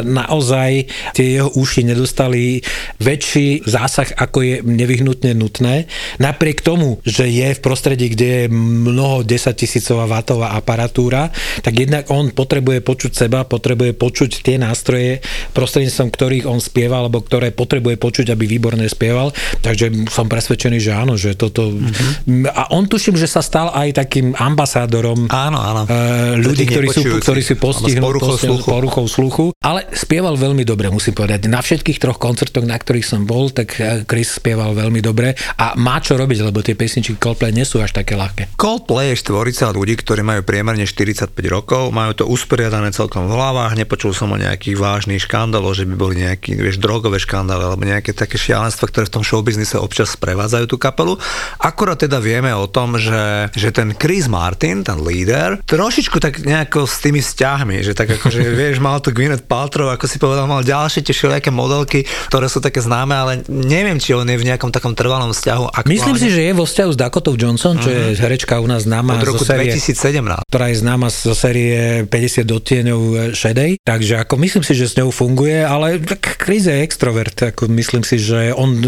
[0.07, 2.61] naozaj tie jeho uši nedostali
[3.03, 5.89] väčší zásah, ako je nevyhnutne nutné.
[6.21, 11.33] Napriek tomu, že je v prostredí, kde je mnoho desaťtisícová vatová aparatúra,
[11.65, 15.25] tak jednak on potrebuje počuť seba, potrebuje počuť tie nástroje,
[15.57, 19.33] prostredníctvom ktorých on spieva, alebo ktoré potrebuje počuť, aby výborne spieval.
[19.65, 21.73] Takže som presvedčený, že áno, že toto...
[21.73, 22.53] Mm-hmm.
[22.53, 25.83] A on tuším, že sa stal aj takým ambasádorom Áno, áno.
[25.89, 28.69] e, ľudí, ktorí sú, ktorí sú postihnutí poruchou sluchu.
[28.69, 29.45] poruchou sluchu.
[29.65, 31.49] Ale spieval veľmi dobre, musím povedať.
[31.49, 35.73] Na všetkých troch koncertoch, na ktorých som bol, tak e, Chris spieval veľmi dobre a
[35.81, 38.53] má čo robiť, lebo tie pesničky Coldplay nie sú až také ľahké.
[38.61, 43.79] Coldplay je štvorica ľudí, ktorí majú priemerne 45 rokov, majú to usporiadané celkom v hlavách,
[43.79, 48.13] nepočul som o nejakých vážnych škandáloch, že by boli nejaké, vieš, drogové škandály alebo nejaké
[48.13, 51.17] také šialenstva, ktoré v tom showbiznise občas sprevádzajú tú kapelu.
[51.57, 56.89] Akorát teda vieme o tom, že, že ten Chris Martin, ten líder, trošičku tak nejako
[56.89, 60.67] s tými vzťahmi, že tak akože, vieš, mal tu Gwyneth Paltrow, ako si povedal, mal
[60.67, 64.73] ďalšie tie všelijaké modelky, ktoré sú také známe, ale neviem, či on je v nejakom
[64.73, 65.71] takom trvalom vzťahu.
[65.71, 65.93] Aktuálne.
[65.93, 69.21] Myslím si, že je vo vzťahu s Dakotou Johnson, čo je herečka u nás známa
[69.21, 70.49] od roku zo série, 2017.
[70.49, 73.01] ktorá je známa zo série 50 odtieňov
[73.37, 73.83] šedej.
[73.83, 77.37] Takže ako myslím si, že s ňou funguje, ale tak Chris je extrovert.
[77.53, 78.79] Ako myslím si, že on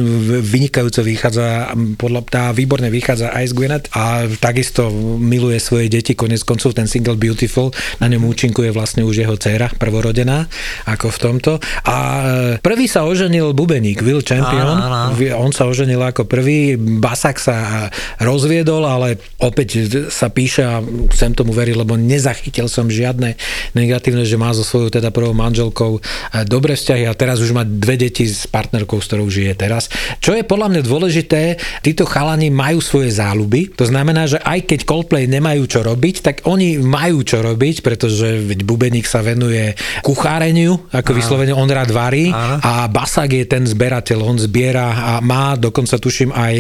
[0.43, 4.88] vynikajúco vychádza, podľa tá výborne vychádza aj z Gwyneth a takisto
[5.21, 6.17] miluje svoje deti.
[6.19, 7.71] Konec koncov ten single Beautiful,
[8.03, 10.49] na ňom účinkuje vlastne už jeho dcéra, prvorodená,
[10.89, 11.53] ako v tomto.
[11.87, 12.25] A e,
[12.63, 14.79] prvý sa oženil Bubeník, Will Champion.
[14.79, 15.39] Áno, áno.
[15.39, 20.83] On sa oženil ako prvý, Basak sa rozviedol, ale opäť sa píše a
[21.15, 23.35] sem tomu veriť, lebo nezachytil som žiadne
[23.73, 27.63] negatívne, že má so svojou teda prvou manželkou eh, dobré vzťahy a teraz už má
[27.67, 29.91] dve deti s partnerkou, s ktorou žije teraz.
[30.19, 31.41] Čo je podľa mňa dôležité,
[31.83, 36.37] títo chalani majú svoje záľuby, to znamená, že aj keď Coldplay nemajú čo robiť, tak
[36.45, 42.31] oni majú čo robiť, pretože veď Bubeník sa venuje kucháreniu, ako vyslovene on rád varí
[42.31, 42.61] Áno.
[42.61, 46.55] a Basak je ten zberateľ, on zbiera a má dokonca tuším aj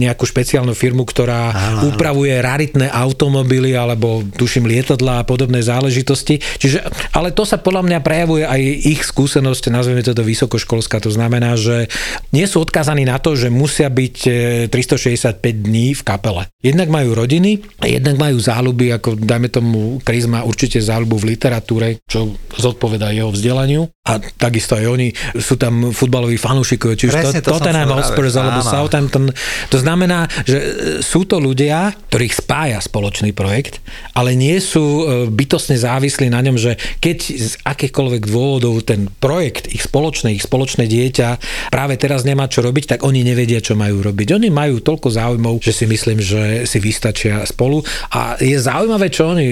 [0.00, 1.52] nejakú špeciálnu firmu, ktorá
[1.86, 6.40] upravuje raritné automobily alebo tuším lietadla a podobné záležitosti.
[6.40, 6.82] Čiže,
[7.14, 11.86] ale to sa podľa mňa prejavuje aj ich skúsenosť, nazveme to vysokoškolská, to znamená, že
[12.34, 16.42] nie sú odkázaní na to, že musia byť e, 365 dní v kapele.
[16.62, 21.34] Jednak majú rodiny, a jednak majú záľuby, ako dajme tomu, Chris má určite záľubu v
[21.34, 23.90] literatúre, čo zodpovedá jeho vzdelaniu.
[24.02, 28.62] A takisto aj oni sú tam futbaloví fanúšikovia, či už to, to Tottenham Hotspurs alebo
[28.62, 28.70] Áno.
[28.70, 29.30] Southampton.
[29.70, 30.66] To znamená, že e,
[31.02, 33.78] sú to ľudia, ktorých spája spoločný projekt,
[34.14, 39.70] ale nie sú e, bytostne závislí na ňom, že keď z akýchkoľvek dôvodov ten projekt,
[39.70, 41.28] ich spoločné, ich spoločné dieťa
[41.70, 44.34] práve teraz nemá čo robiť, tak oni nevedia, čo majú robiť.
[44.34, 47.82] Oni majú toľko záujmov, že si myslím, že si vystačia spolu.
[48.12, 49.46] A je zaujímavé, čo oni,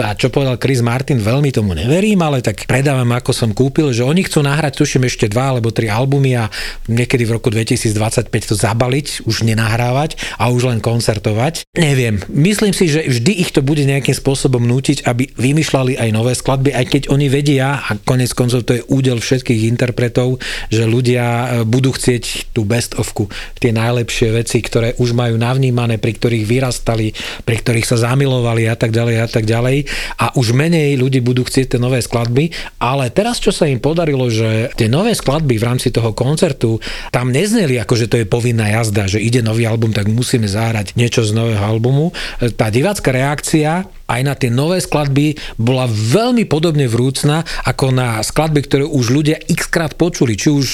[0.00, 4.02] a čo povedal Chris Martin, veľmi tomu neverím, ale tak predávam, ako som kúpil, že
[4.04, 6.50] oni chcú nahrať, tuším, ešte dva alebo tri albumy a
[6.90, 11.68] niekedy v roku 2025 to zabaliť, už nenahrávať a už len koncertovať.
[11.76, 12.22] Neviem.
[12.30, 16.70] Myslím si, že vždy ich to bude nejakým spôsobom nútiť, aby vymýšľali aj nové skladby,
[16.72, 20.38] aj keď oni vedia, a konec koncov to je údel všetkých interpretov,
[20.70, 23.28] že ľudia e, budú chcieť tú best ofku,
[23.58, 27.10] tie najlepšie veci, ktoré už majú navnímané, pri ktorých vyrastali,
[27.42, 29.90] pri ktorých sa zamilovali a tak ďalej a tak ďalej.
[30.22, 34.30] A už menej ľudí budú chcieť tie nové skladby, ale teraz, čo sa im podarilo,
[34.30, 36.78] že tie nové skladby v rámci toho koncertu
[37.10, 40.94] tam nezneli ako, že to je povinná jazda, že ide nový album, tak musíme zahrať
[40.94, 42.14] niečo z nového albumu.
[42.54, 48.60] Tá divácka reakcia aj na tie nové skladby bola veľmi podobne vrúcna ako na skladby,
[48.68, 50.66] ktoré už ľudia x krát počuli, či už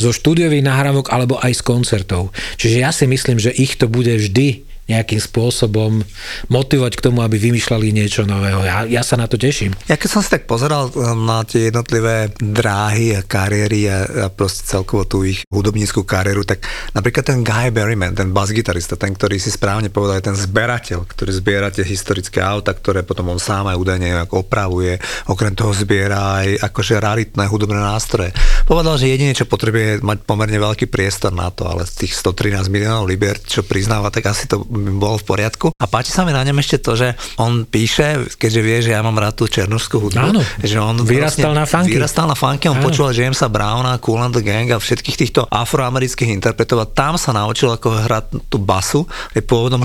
[0.00, 2.32] zo štúdiových nahrávok alebo aj z koncertov.
[2.56, 6.00] Čiže ja si myslím, že ich to bude vždy nejakým spôsobom
[6.48, 8.64] motivovať k tomu, aby vymýšľali niečo nového.
[8.64, 9.76] Ja, ja sa na to teším.
[9.84, 14.26] Ja keď som si tak pozeral um, na tie jednotlivé dráhy a kariéry a, a
[14.32, 16.64] proste celkovo tú ich hudobníckú kariéru, tak
[16.96, 21.30] napríklad ten Guy Berryman, ten bas-gitarista, ten, ktorý si správne povedal, je ten zberateľ, ktorý
[21.36, 24.96] zbiera tie historické auta, ktoré potom on sám aj údajne opravuje,
[25.28, 28.32] okrem toho zbiera aj akože raritné hudobné nástroje.
[28.64, 32.12] Povedal, že jedine, čo potrebuje je mať pomerne veľký priestor na to, ale z tých
[32.20, 34.60] 113 miliónov libier, čo priznáva, tak asi to
[34.98, 35.66] bolo v poriadku.
[35.74, 39.00] A páči sa mi na ňom ešte to, že on píše, keďže vie, že ja
[39.02, 40.40] mám rád tú černovskú hudbu, Áno.
[40.62, 41.94] že on Vyrastal na funky.
[41.98, 42.86] Vyrastal na funky, on Áno.
[42.86, 47.34] počúval Jamesa Browna, Cool and the Gang a všetkých týchto afroamerických interpretov a tam sa
[47.34, 49.82] naučil ako hrať tú basu, je pôvodom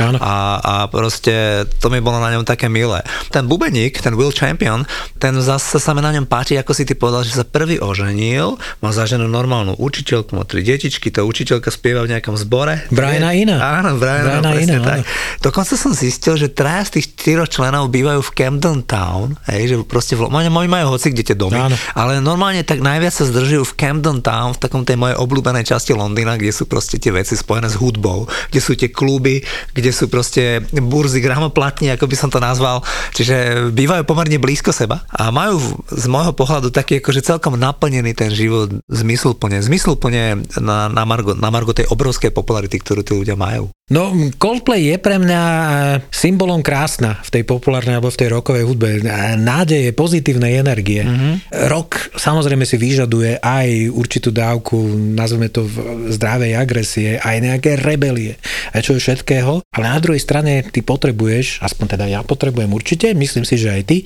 [0.00, 0.18] Áno.
[0.18, 3.02] a, a proste to mi bolo na ňom také milé.
[3.28, 4.86] Ten bubeník, ten Will Champion,
[5.18, 8.56] ten zase sa mi na ňom páči, ako si ty povedal, že sa prvý oženil,
[8.80, 12.86] má za ženu normálnu učiteľku, má tri detičky, tá učiteľka spieva v nejakom zbore.
[12.88, 13.56] Briana Ina.
[13.60, 15.00] Áno, Briana, Briana presne Ina, tak.
[15.42, 19.76] Dokonca som zistil, že traja z tých štyroch členov bývajú v Camden Town, hej, že
[19.82, 21.76] proste v, oni, majú hoci kde tie domy, Áno.
[21.98, 25.92] ale normálne tak najviac sa zdržujú v Camden Town, v takom tej mojej obľúbenej časti
[25.92, 29.42] Londýna, kde sú proste tie veci spojené s hudbou, kde sú tie kluby,
[29.74, 35.02] kde sú proste burzy, gramoplatní, ako by som to nazval, čiže bývajú pomerne blízko seba
[35.10, 35.58] a majú
[35.90, 41.48] z môjho pohľadu taký akože celkom naplnený ten život zmysluplne, zmysluplne na, na, margo, na
[41.48, 43.72] margo tej obrovskej popularity, ktorú tí ľudia majú.
[43.92, 45.70] No, Coldplay je pre mňa e,
[46.12, 48.88] symbolom krásna v tej populárnej alebo v tej rokovej hudbe.
[48.98, 49.00] E,
[49.36, 51.02] Nádeje, pozitívnej energie.
[51.02, 51.34] Mm-hmm.
[51.72, 54.76] Rok samozrejme si vyžaduje aj určitú dávku,
[55.16, 55.66] nazveme to
[56.12, 58.36] zdravej agresie, aj nejaké rebelie,
[58.76, 59.64] aj čo všetkého.
[59.72, 63.82] Ale na druhej strane ty potrebuješ, aspoň teda ja potrebujem určite, myslím si, že aj
[63.88, 63.96] ty,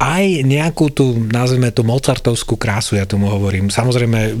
[0.00, 3.68] aj nejakú tú, nazveme to Mozartovskú krásu, ja tomu hovorím.
[3.68, 4.32] Samozrejme,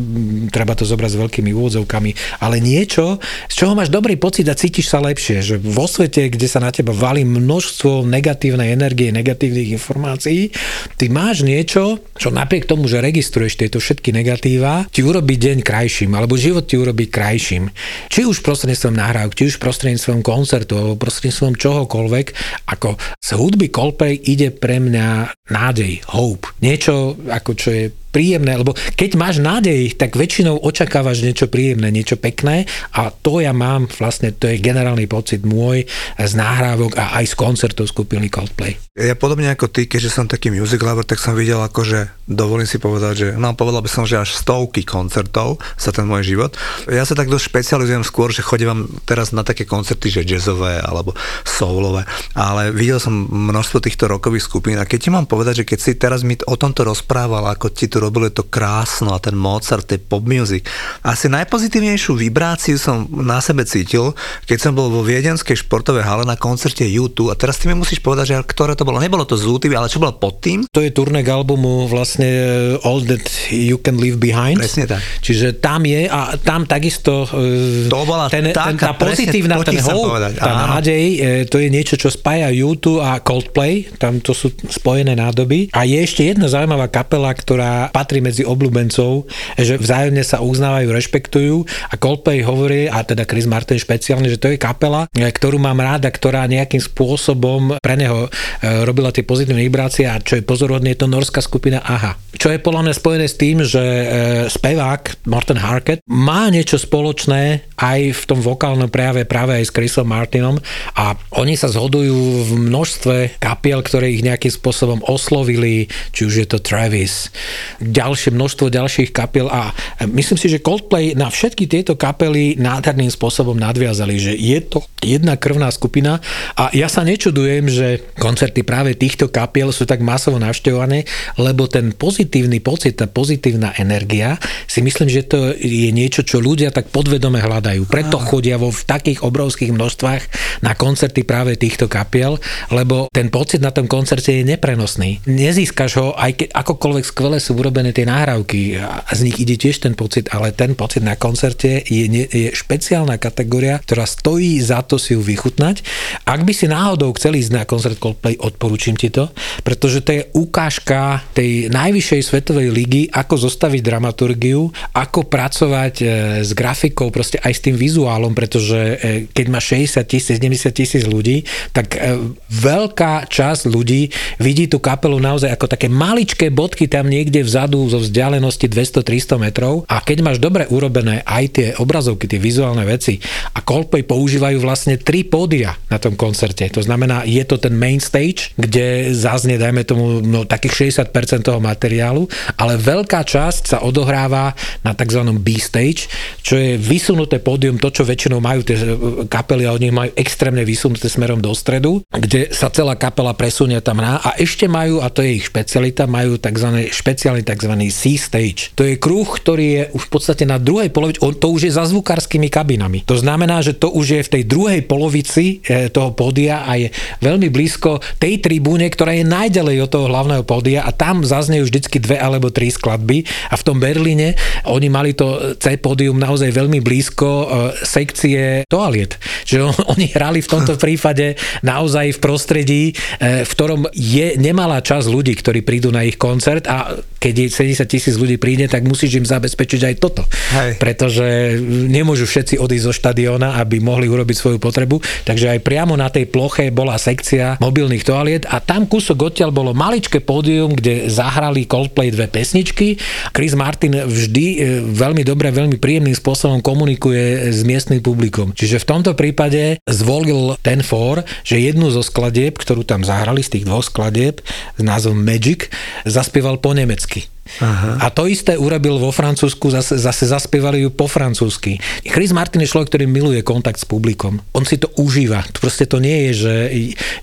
[0.48, 4.88] treba to zobrať s veľkými úvodzovkami, ale niečo, z čoho máš dobrý pocit a cítiš
[4.88, 10.54] sa lepšie, že vo svete, kde sa na teba valí množstvo negatívnej energie, negatívnych informácií,
[10.94, 16.14] ty máš niečo, čo napriek tomu, že registruješ tieto všetky negatíva, ti urobí deň krajším,
[16.14, 17.74] alebo život ti urobí krajším.
[18.06, 22.26] Či už prostredníctvom nahrávok, či už prostredníctvom koncertu, alebo prostredníctvom čohokoľvek,
[22.70, 26.46] ako z hudby Coldplay ide pre mňa nádej, hope.
[26.62, 32.18] Niečo, ako čo je príjemné, lebo keď máš nádej, tak väčšinou očakávaš niečo príjemné, niečo
[32.18, 35.86] pekné a to ja mám vlastne, to je generálny pocit môj
[36.18, 38.74] z nahrávok a aj z koncertov skupiny Coldplay.
[38.98, 42.82] Ja podobne ako ty, keďže som taký music lover, tak som videl akože, dovolím si
[42.82, 46.52] povedať, že no povedal by som, že až stovky koncertov za ten môj život.
[46.90, 51.14] Ja sa tak dosť špecializujem skôr, že chodím teraz na také koncerty, že jazzové alebo
[51.46, 52.02] soulové,
[52.34, 55.92] ale videl som množstvo týchto rokových skupín a keď ti mám povedať, že keď si
[55.94, 60.00] teraz mi o tomto rozprával, ako ti to robilo to krásno a ten Mozart, tej
[60.00, 60.64] pop music,
[61.04, 64.16] asi najpozitívnejšiu vibráciu som na sebe cítil,
[64.48, 68.00] keď som bol vo viedenskej športovej hale na koncerte U2 a teraz ty mi musíš
[68.00, 68.96] povedať, že ktoré to bolo.
[68.96, 70.64] Nebolo to z U2, ale čo bolo pod tým?
[70.72, 74.56] To je turné k albumu vlastne eh, All That You Can Leave Behind.
[74.56, 75.00] Presne tak.
[75.20, 79.82] Čiže tam je a tam takisto eh, To bola ten, ten, taká- tá pozitívna, ten
[79.82, 80.64] hope, povedať, tá áno.
[80.78, 85.68] nádej, eh, to je niečo, čo spája U2 a Coldplay, tam to sú spojené nádoby.
[85.74, 89.26] A je ešte jedna zaujímavá kapela, ktorá patrí medzi obľúbencov,
[89.58, 91.56] že vzájomne sa uznávajú, rešpektujú
[91.90, 95.78] a Coldplay hovorí, a teda Chris Martin špeciálne, že to je kapela, eh, ktorú mám
[95.82, 100.94] ráda, ktorá nejakým spôsobom pre neho eh, robila tie pozitívne vibrácie a čo je pozorodné,
[100.94, 102.16] je to norská skupina AHA.
[102.40, 104.06] Čo je podľa mňa spojené s tým, že eh,
[104.46, 110.06] spevák Morten Harket má niečo spoločné aj v tom vokálnom prejave práve aj s Chrisom
[110.08, 110.56] Martinom
[110.94, 116.46] a oni sa zhodujú v množstve kapiel, ktoré ich nejakým spôsobom oslovili, či už je
[116.46, 117.32] to Travis,
[117.80, 119.72] ďalšie množstvo ďalších kapiel a
[120.04, 125.40] myslím si, že Coldplay na všetky tieto kapely nádherným spôsobom nadviazali, že je to jedna
[125.40, 126.20] krvná skupina
[126.54, 131.08] a ja sa nečudujem, že koncerty práve týchto kapiel sú tak masovo navštevované,
[131.40, 134.36] lebo ten pozitívny pocit, tá pozitívna energia,
[134.68, 137.88] si myslím, že to je niečo, čo ľudia tak podvedome hľadajú.
[137.88, 140.22] Preto chodia vo v takých obrovských množstvách
[140.60, 142.36] na koncerty práve týchto kapiel,
[142.68, 145.24] lebo ten pocit na tom koncerte je neprenosný.
[145.24, 149.86] Nezískaš ho, aj keď akokoľvek skvelé sú urobené tie nahrávky a z nich ide tiež
[149.86, 154.98] ten pocit, ale ten pocit na koncerte je, je špeciálna kategória, ktorá stojí za to
[154.98, 155.86] si ju vychutnať.
[156.26, 159.30] Ak by si náhodou chcel ísť na koncert Coldplay, odporúčam ti to,
[159.62, 166.06] pretože to je ukážka tej najvyššej svetovej ligy, ako zostaviť dramaturgiu, ako pracovať e,
[166.42, 171.06] s grafikou, proste aj s tým vizuálom, pretože e, keď má 60 tisíc, 70 tisíc
[171.06, 172.18] ľudí, tak e,
[172.50, 174.10] veľká časť ľudí
[174.42, 179.84] vidí tú kapelu naozaj ako také maličké bodky tam niekde vzadu zo vzdialenosti 200-300 metrov
[179.84, 183.20] a keď máš dobre urobené aj tie obrazovky, tie vizuálne veci
[183.52, 186.64] a Coldplay používajú vlastne tri pódia na tom koncerte.
[186.72, 191.60] To znamená, je to ten main stage, kde zaznie, dajme tomu, no, takých 60% toho
[191.60, 192.24] materiálu,
[192.56, 195.20] ale veľká časť sa odohráva na tzv.
[195.20, 196.08] B-stage,
[196.40, 198.84] čo je vysunuté pódium, to, čo väčšinou majú tie e,
[199.28, 204.00] kapely a oni majú extrémne vysunuté smerom do stredu, kde sa celá kapela presunie tam
[204.00, 206.88] na a ešte majú, a to je ich špecialita, majú tzv.
[206.88, 207.72] špeciálny tzv.
[207.90, 208.70] C-stage.
[208.78, 211.84] To je kruh, ktorý je už v podstate na druhej polovici, to už je za
[211.90, 213.02] zvukárskymi kabinami.
[213.10, 216.94] To znamená, že to už je v tej druhej polovici e, toho pódia a je
[217.18, 221.98] veľmi blízko tej tribúne, ktorá je najďalej od toho hlavného pódia a tam zaznejú vždycky
[221.98, 226.78] dve alebo tri skladby a v tom Berlíne oni mali to C pódium naozaj veľmi
[226.84, 227.46] blízko e,
[227.82, 229.16] sekcie toaliet.
[229.48, 231.34] Že on- oni hrali v tomto prípade
[231.66, 232.82] naozaj v prostredí,
[233.18, 237.48] e, v ktorom je nemalá časť ľudí, ktorí prídu na ich koncert a keď je
[237.50, 240.22] 70 tisíc ľudí príde, tak musíš im zabezpečiť aj toto.
[240.56, 240.80] Hej.
[240.80, 245.00] Pretože nemôžu všetci odísť zo štadióna, aby mohli urobiť svoju potrebu.
[245.26, 249.76] Takže aj priamo na tej ploche bola sekcia mobilných toaliet a tam kúsok odtiaľ bolo
[249.76, 252.96] maličké pódium, kde zahrali Coldplay dve pesničky.
[253.34, 254.58] Chris Martin vždy e,
[254.94, 258.56] veľmi dobre, veľmi príjemným spôsobom komunikuje s miestnym publikom.
[258.56, 263.58] Čiže v tomto prípade zvolil ten for, že jednu zo skladieb, ktorú tam zahrali z
[263.58, 264.40] tých dvoch skladieb
[264.78, 265.68] s názvom Magic,
[266.06, 267.19] zaspieval po nemecky.
[267.20, 267.39] Bye.
[267.60, 267.98] Aha.
[267.98, 271.82] A to isté urobil vo Francúzsku, zase, zase zaspievali ju po francúzsky.
[272.06, 274.38] Chris Martin je človek, ktorý miluje kontakt s publikom.
[274.54, 275.42] On si to užíva.
[275.58, 276.54] Proste to nie je, že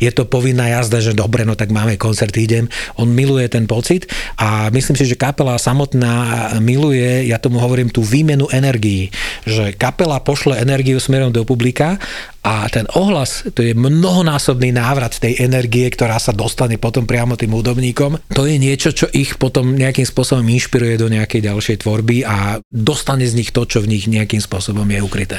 [0.03, 2.67] je to povinná jazda, že dobre, no tak máme koncert, idem.
[2.99, 8.03] On miluje ten pocit a myslím si, že kapela samotná miluje, ja tomu hovorím, tú
[8.03, 9.10] výmenu energií.
[9.47, 11.95] Že kapela pošle energiu smerom do publika
[12.47, 17.51] a ten ohlas, to je mnohonásobný návrat tej energie, ktorá sa dostane potom priamo tým
[17.51, 18.32] hudobníkom.
[18.32, 23.28] To je niečo, čo ich potom nejakým spôsobom inšpiruje do nejakej ďalšej tvorby a dostane
[23.28, 25.38] z nich to, čo v nich nejakým spôsobom je ukryté.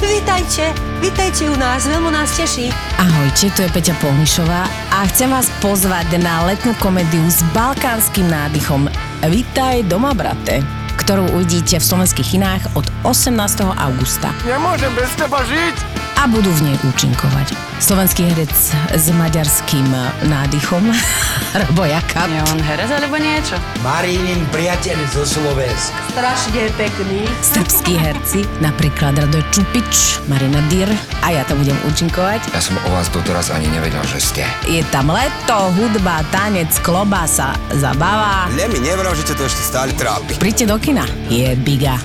[0.00, 2.74] Vítajte, vítajte u nás, veľmi nás teší.
[2.98, 8.90] Ahojte, tu je Peťa Polnišová a chcem vás pozvať na letnú komédiu s balkánskym nádychom
[9.30, 10.64] Vítaj doma, brate
[11.00, 13.32] ktorú uvidíte v slovenských kinách od 18.
[13.64, 14.28] augusta.
[14.44, 15.76] Nemôžem bez teba žiť!
[16.20, 17.56] A budú v nej účinkovať.
[17.80, 18.52] Slovenský herec
[18.92, 19.88] s maďarským
[20.28, 20.84] nádychom,
[21.64, 22.28] Robo Jakab.
[22.28, 23.56] Je on herec alebo niečo?
[23.80, 25.96] Marínin priateľ zo Slovenska.
[26.12, 27.24] Strašne pekný.
[27.40, 30.92] Srbskí herci, napríklad Radoj Čupič, Marina Dyr
[31.24, 32.52] a ja to budem účinkovať.
[32.52, 34.44] Ja som o vás doteraz ani nevedel, že ste.
[34.68, 38.44] Je tam leto, hudba, tanec, klobasa, zabava.
[38.52, 40.36] Ne mi nevral, že ťa to ešte stále trápi.
[40.36, 40.89] Príďte do kina.
[41.30, 41.98] Je biga.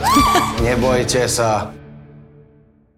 [0.61, 1.73] Nebojte sa,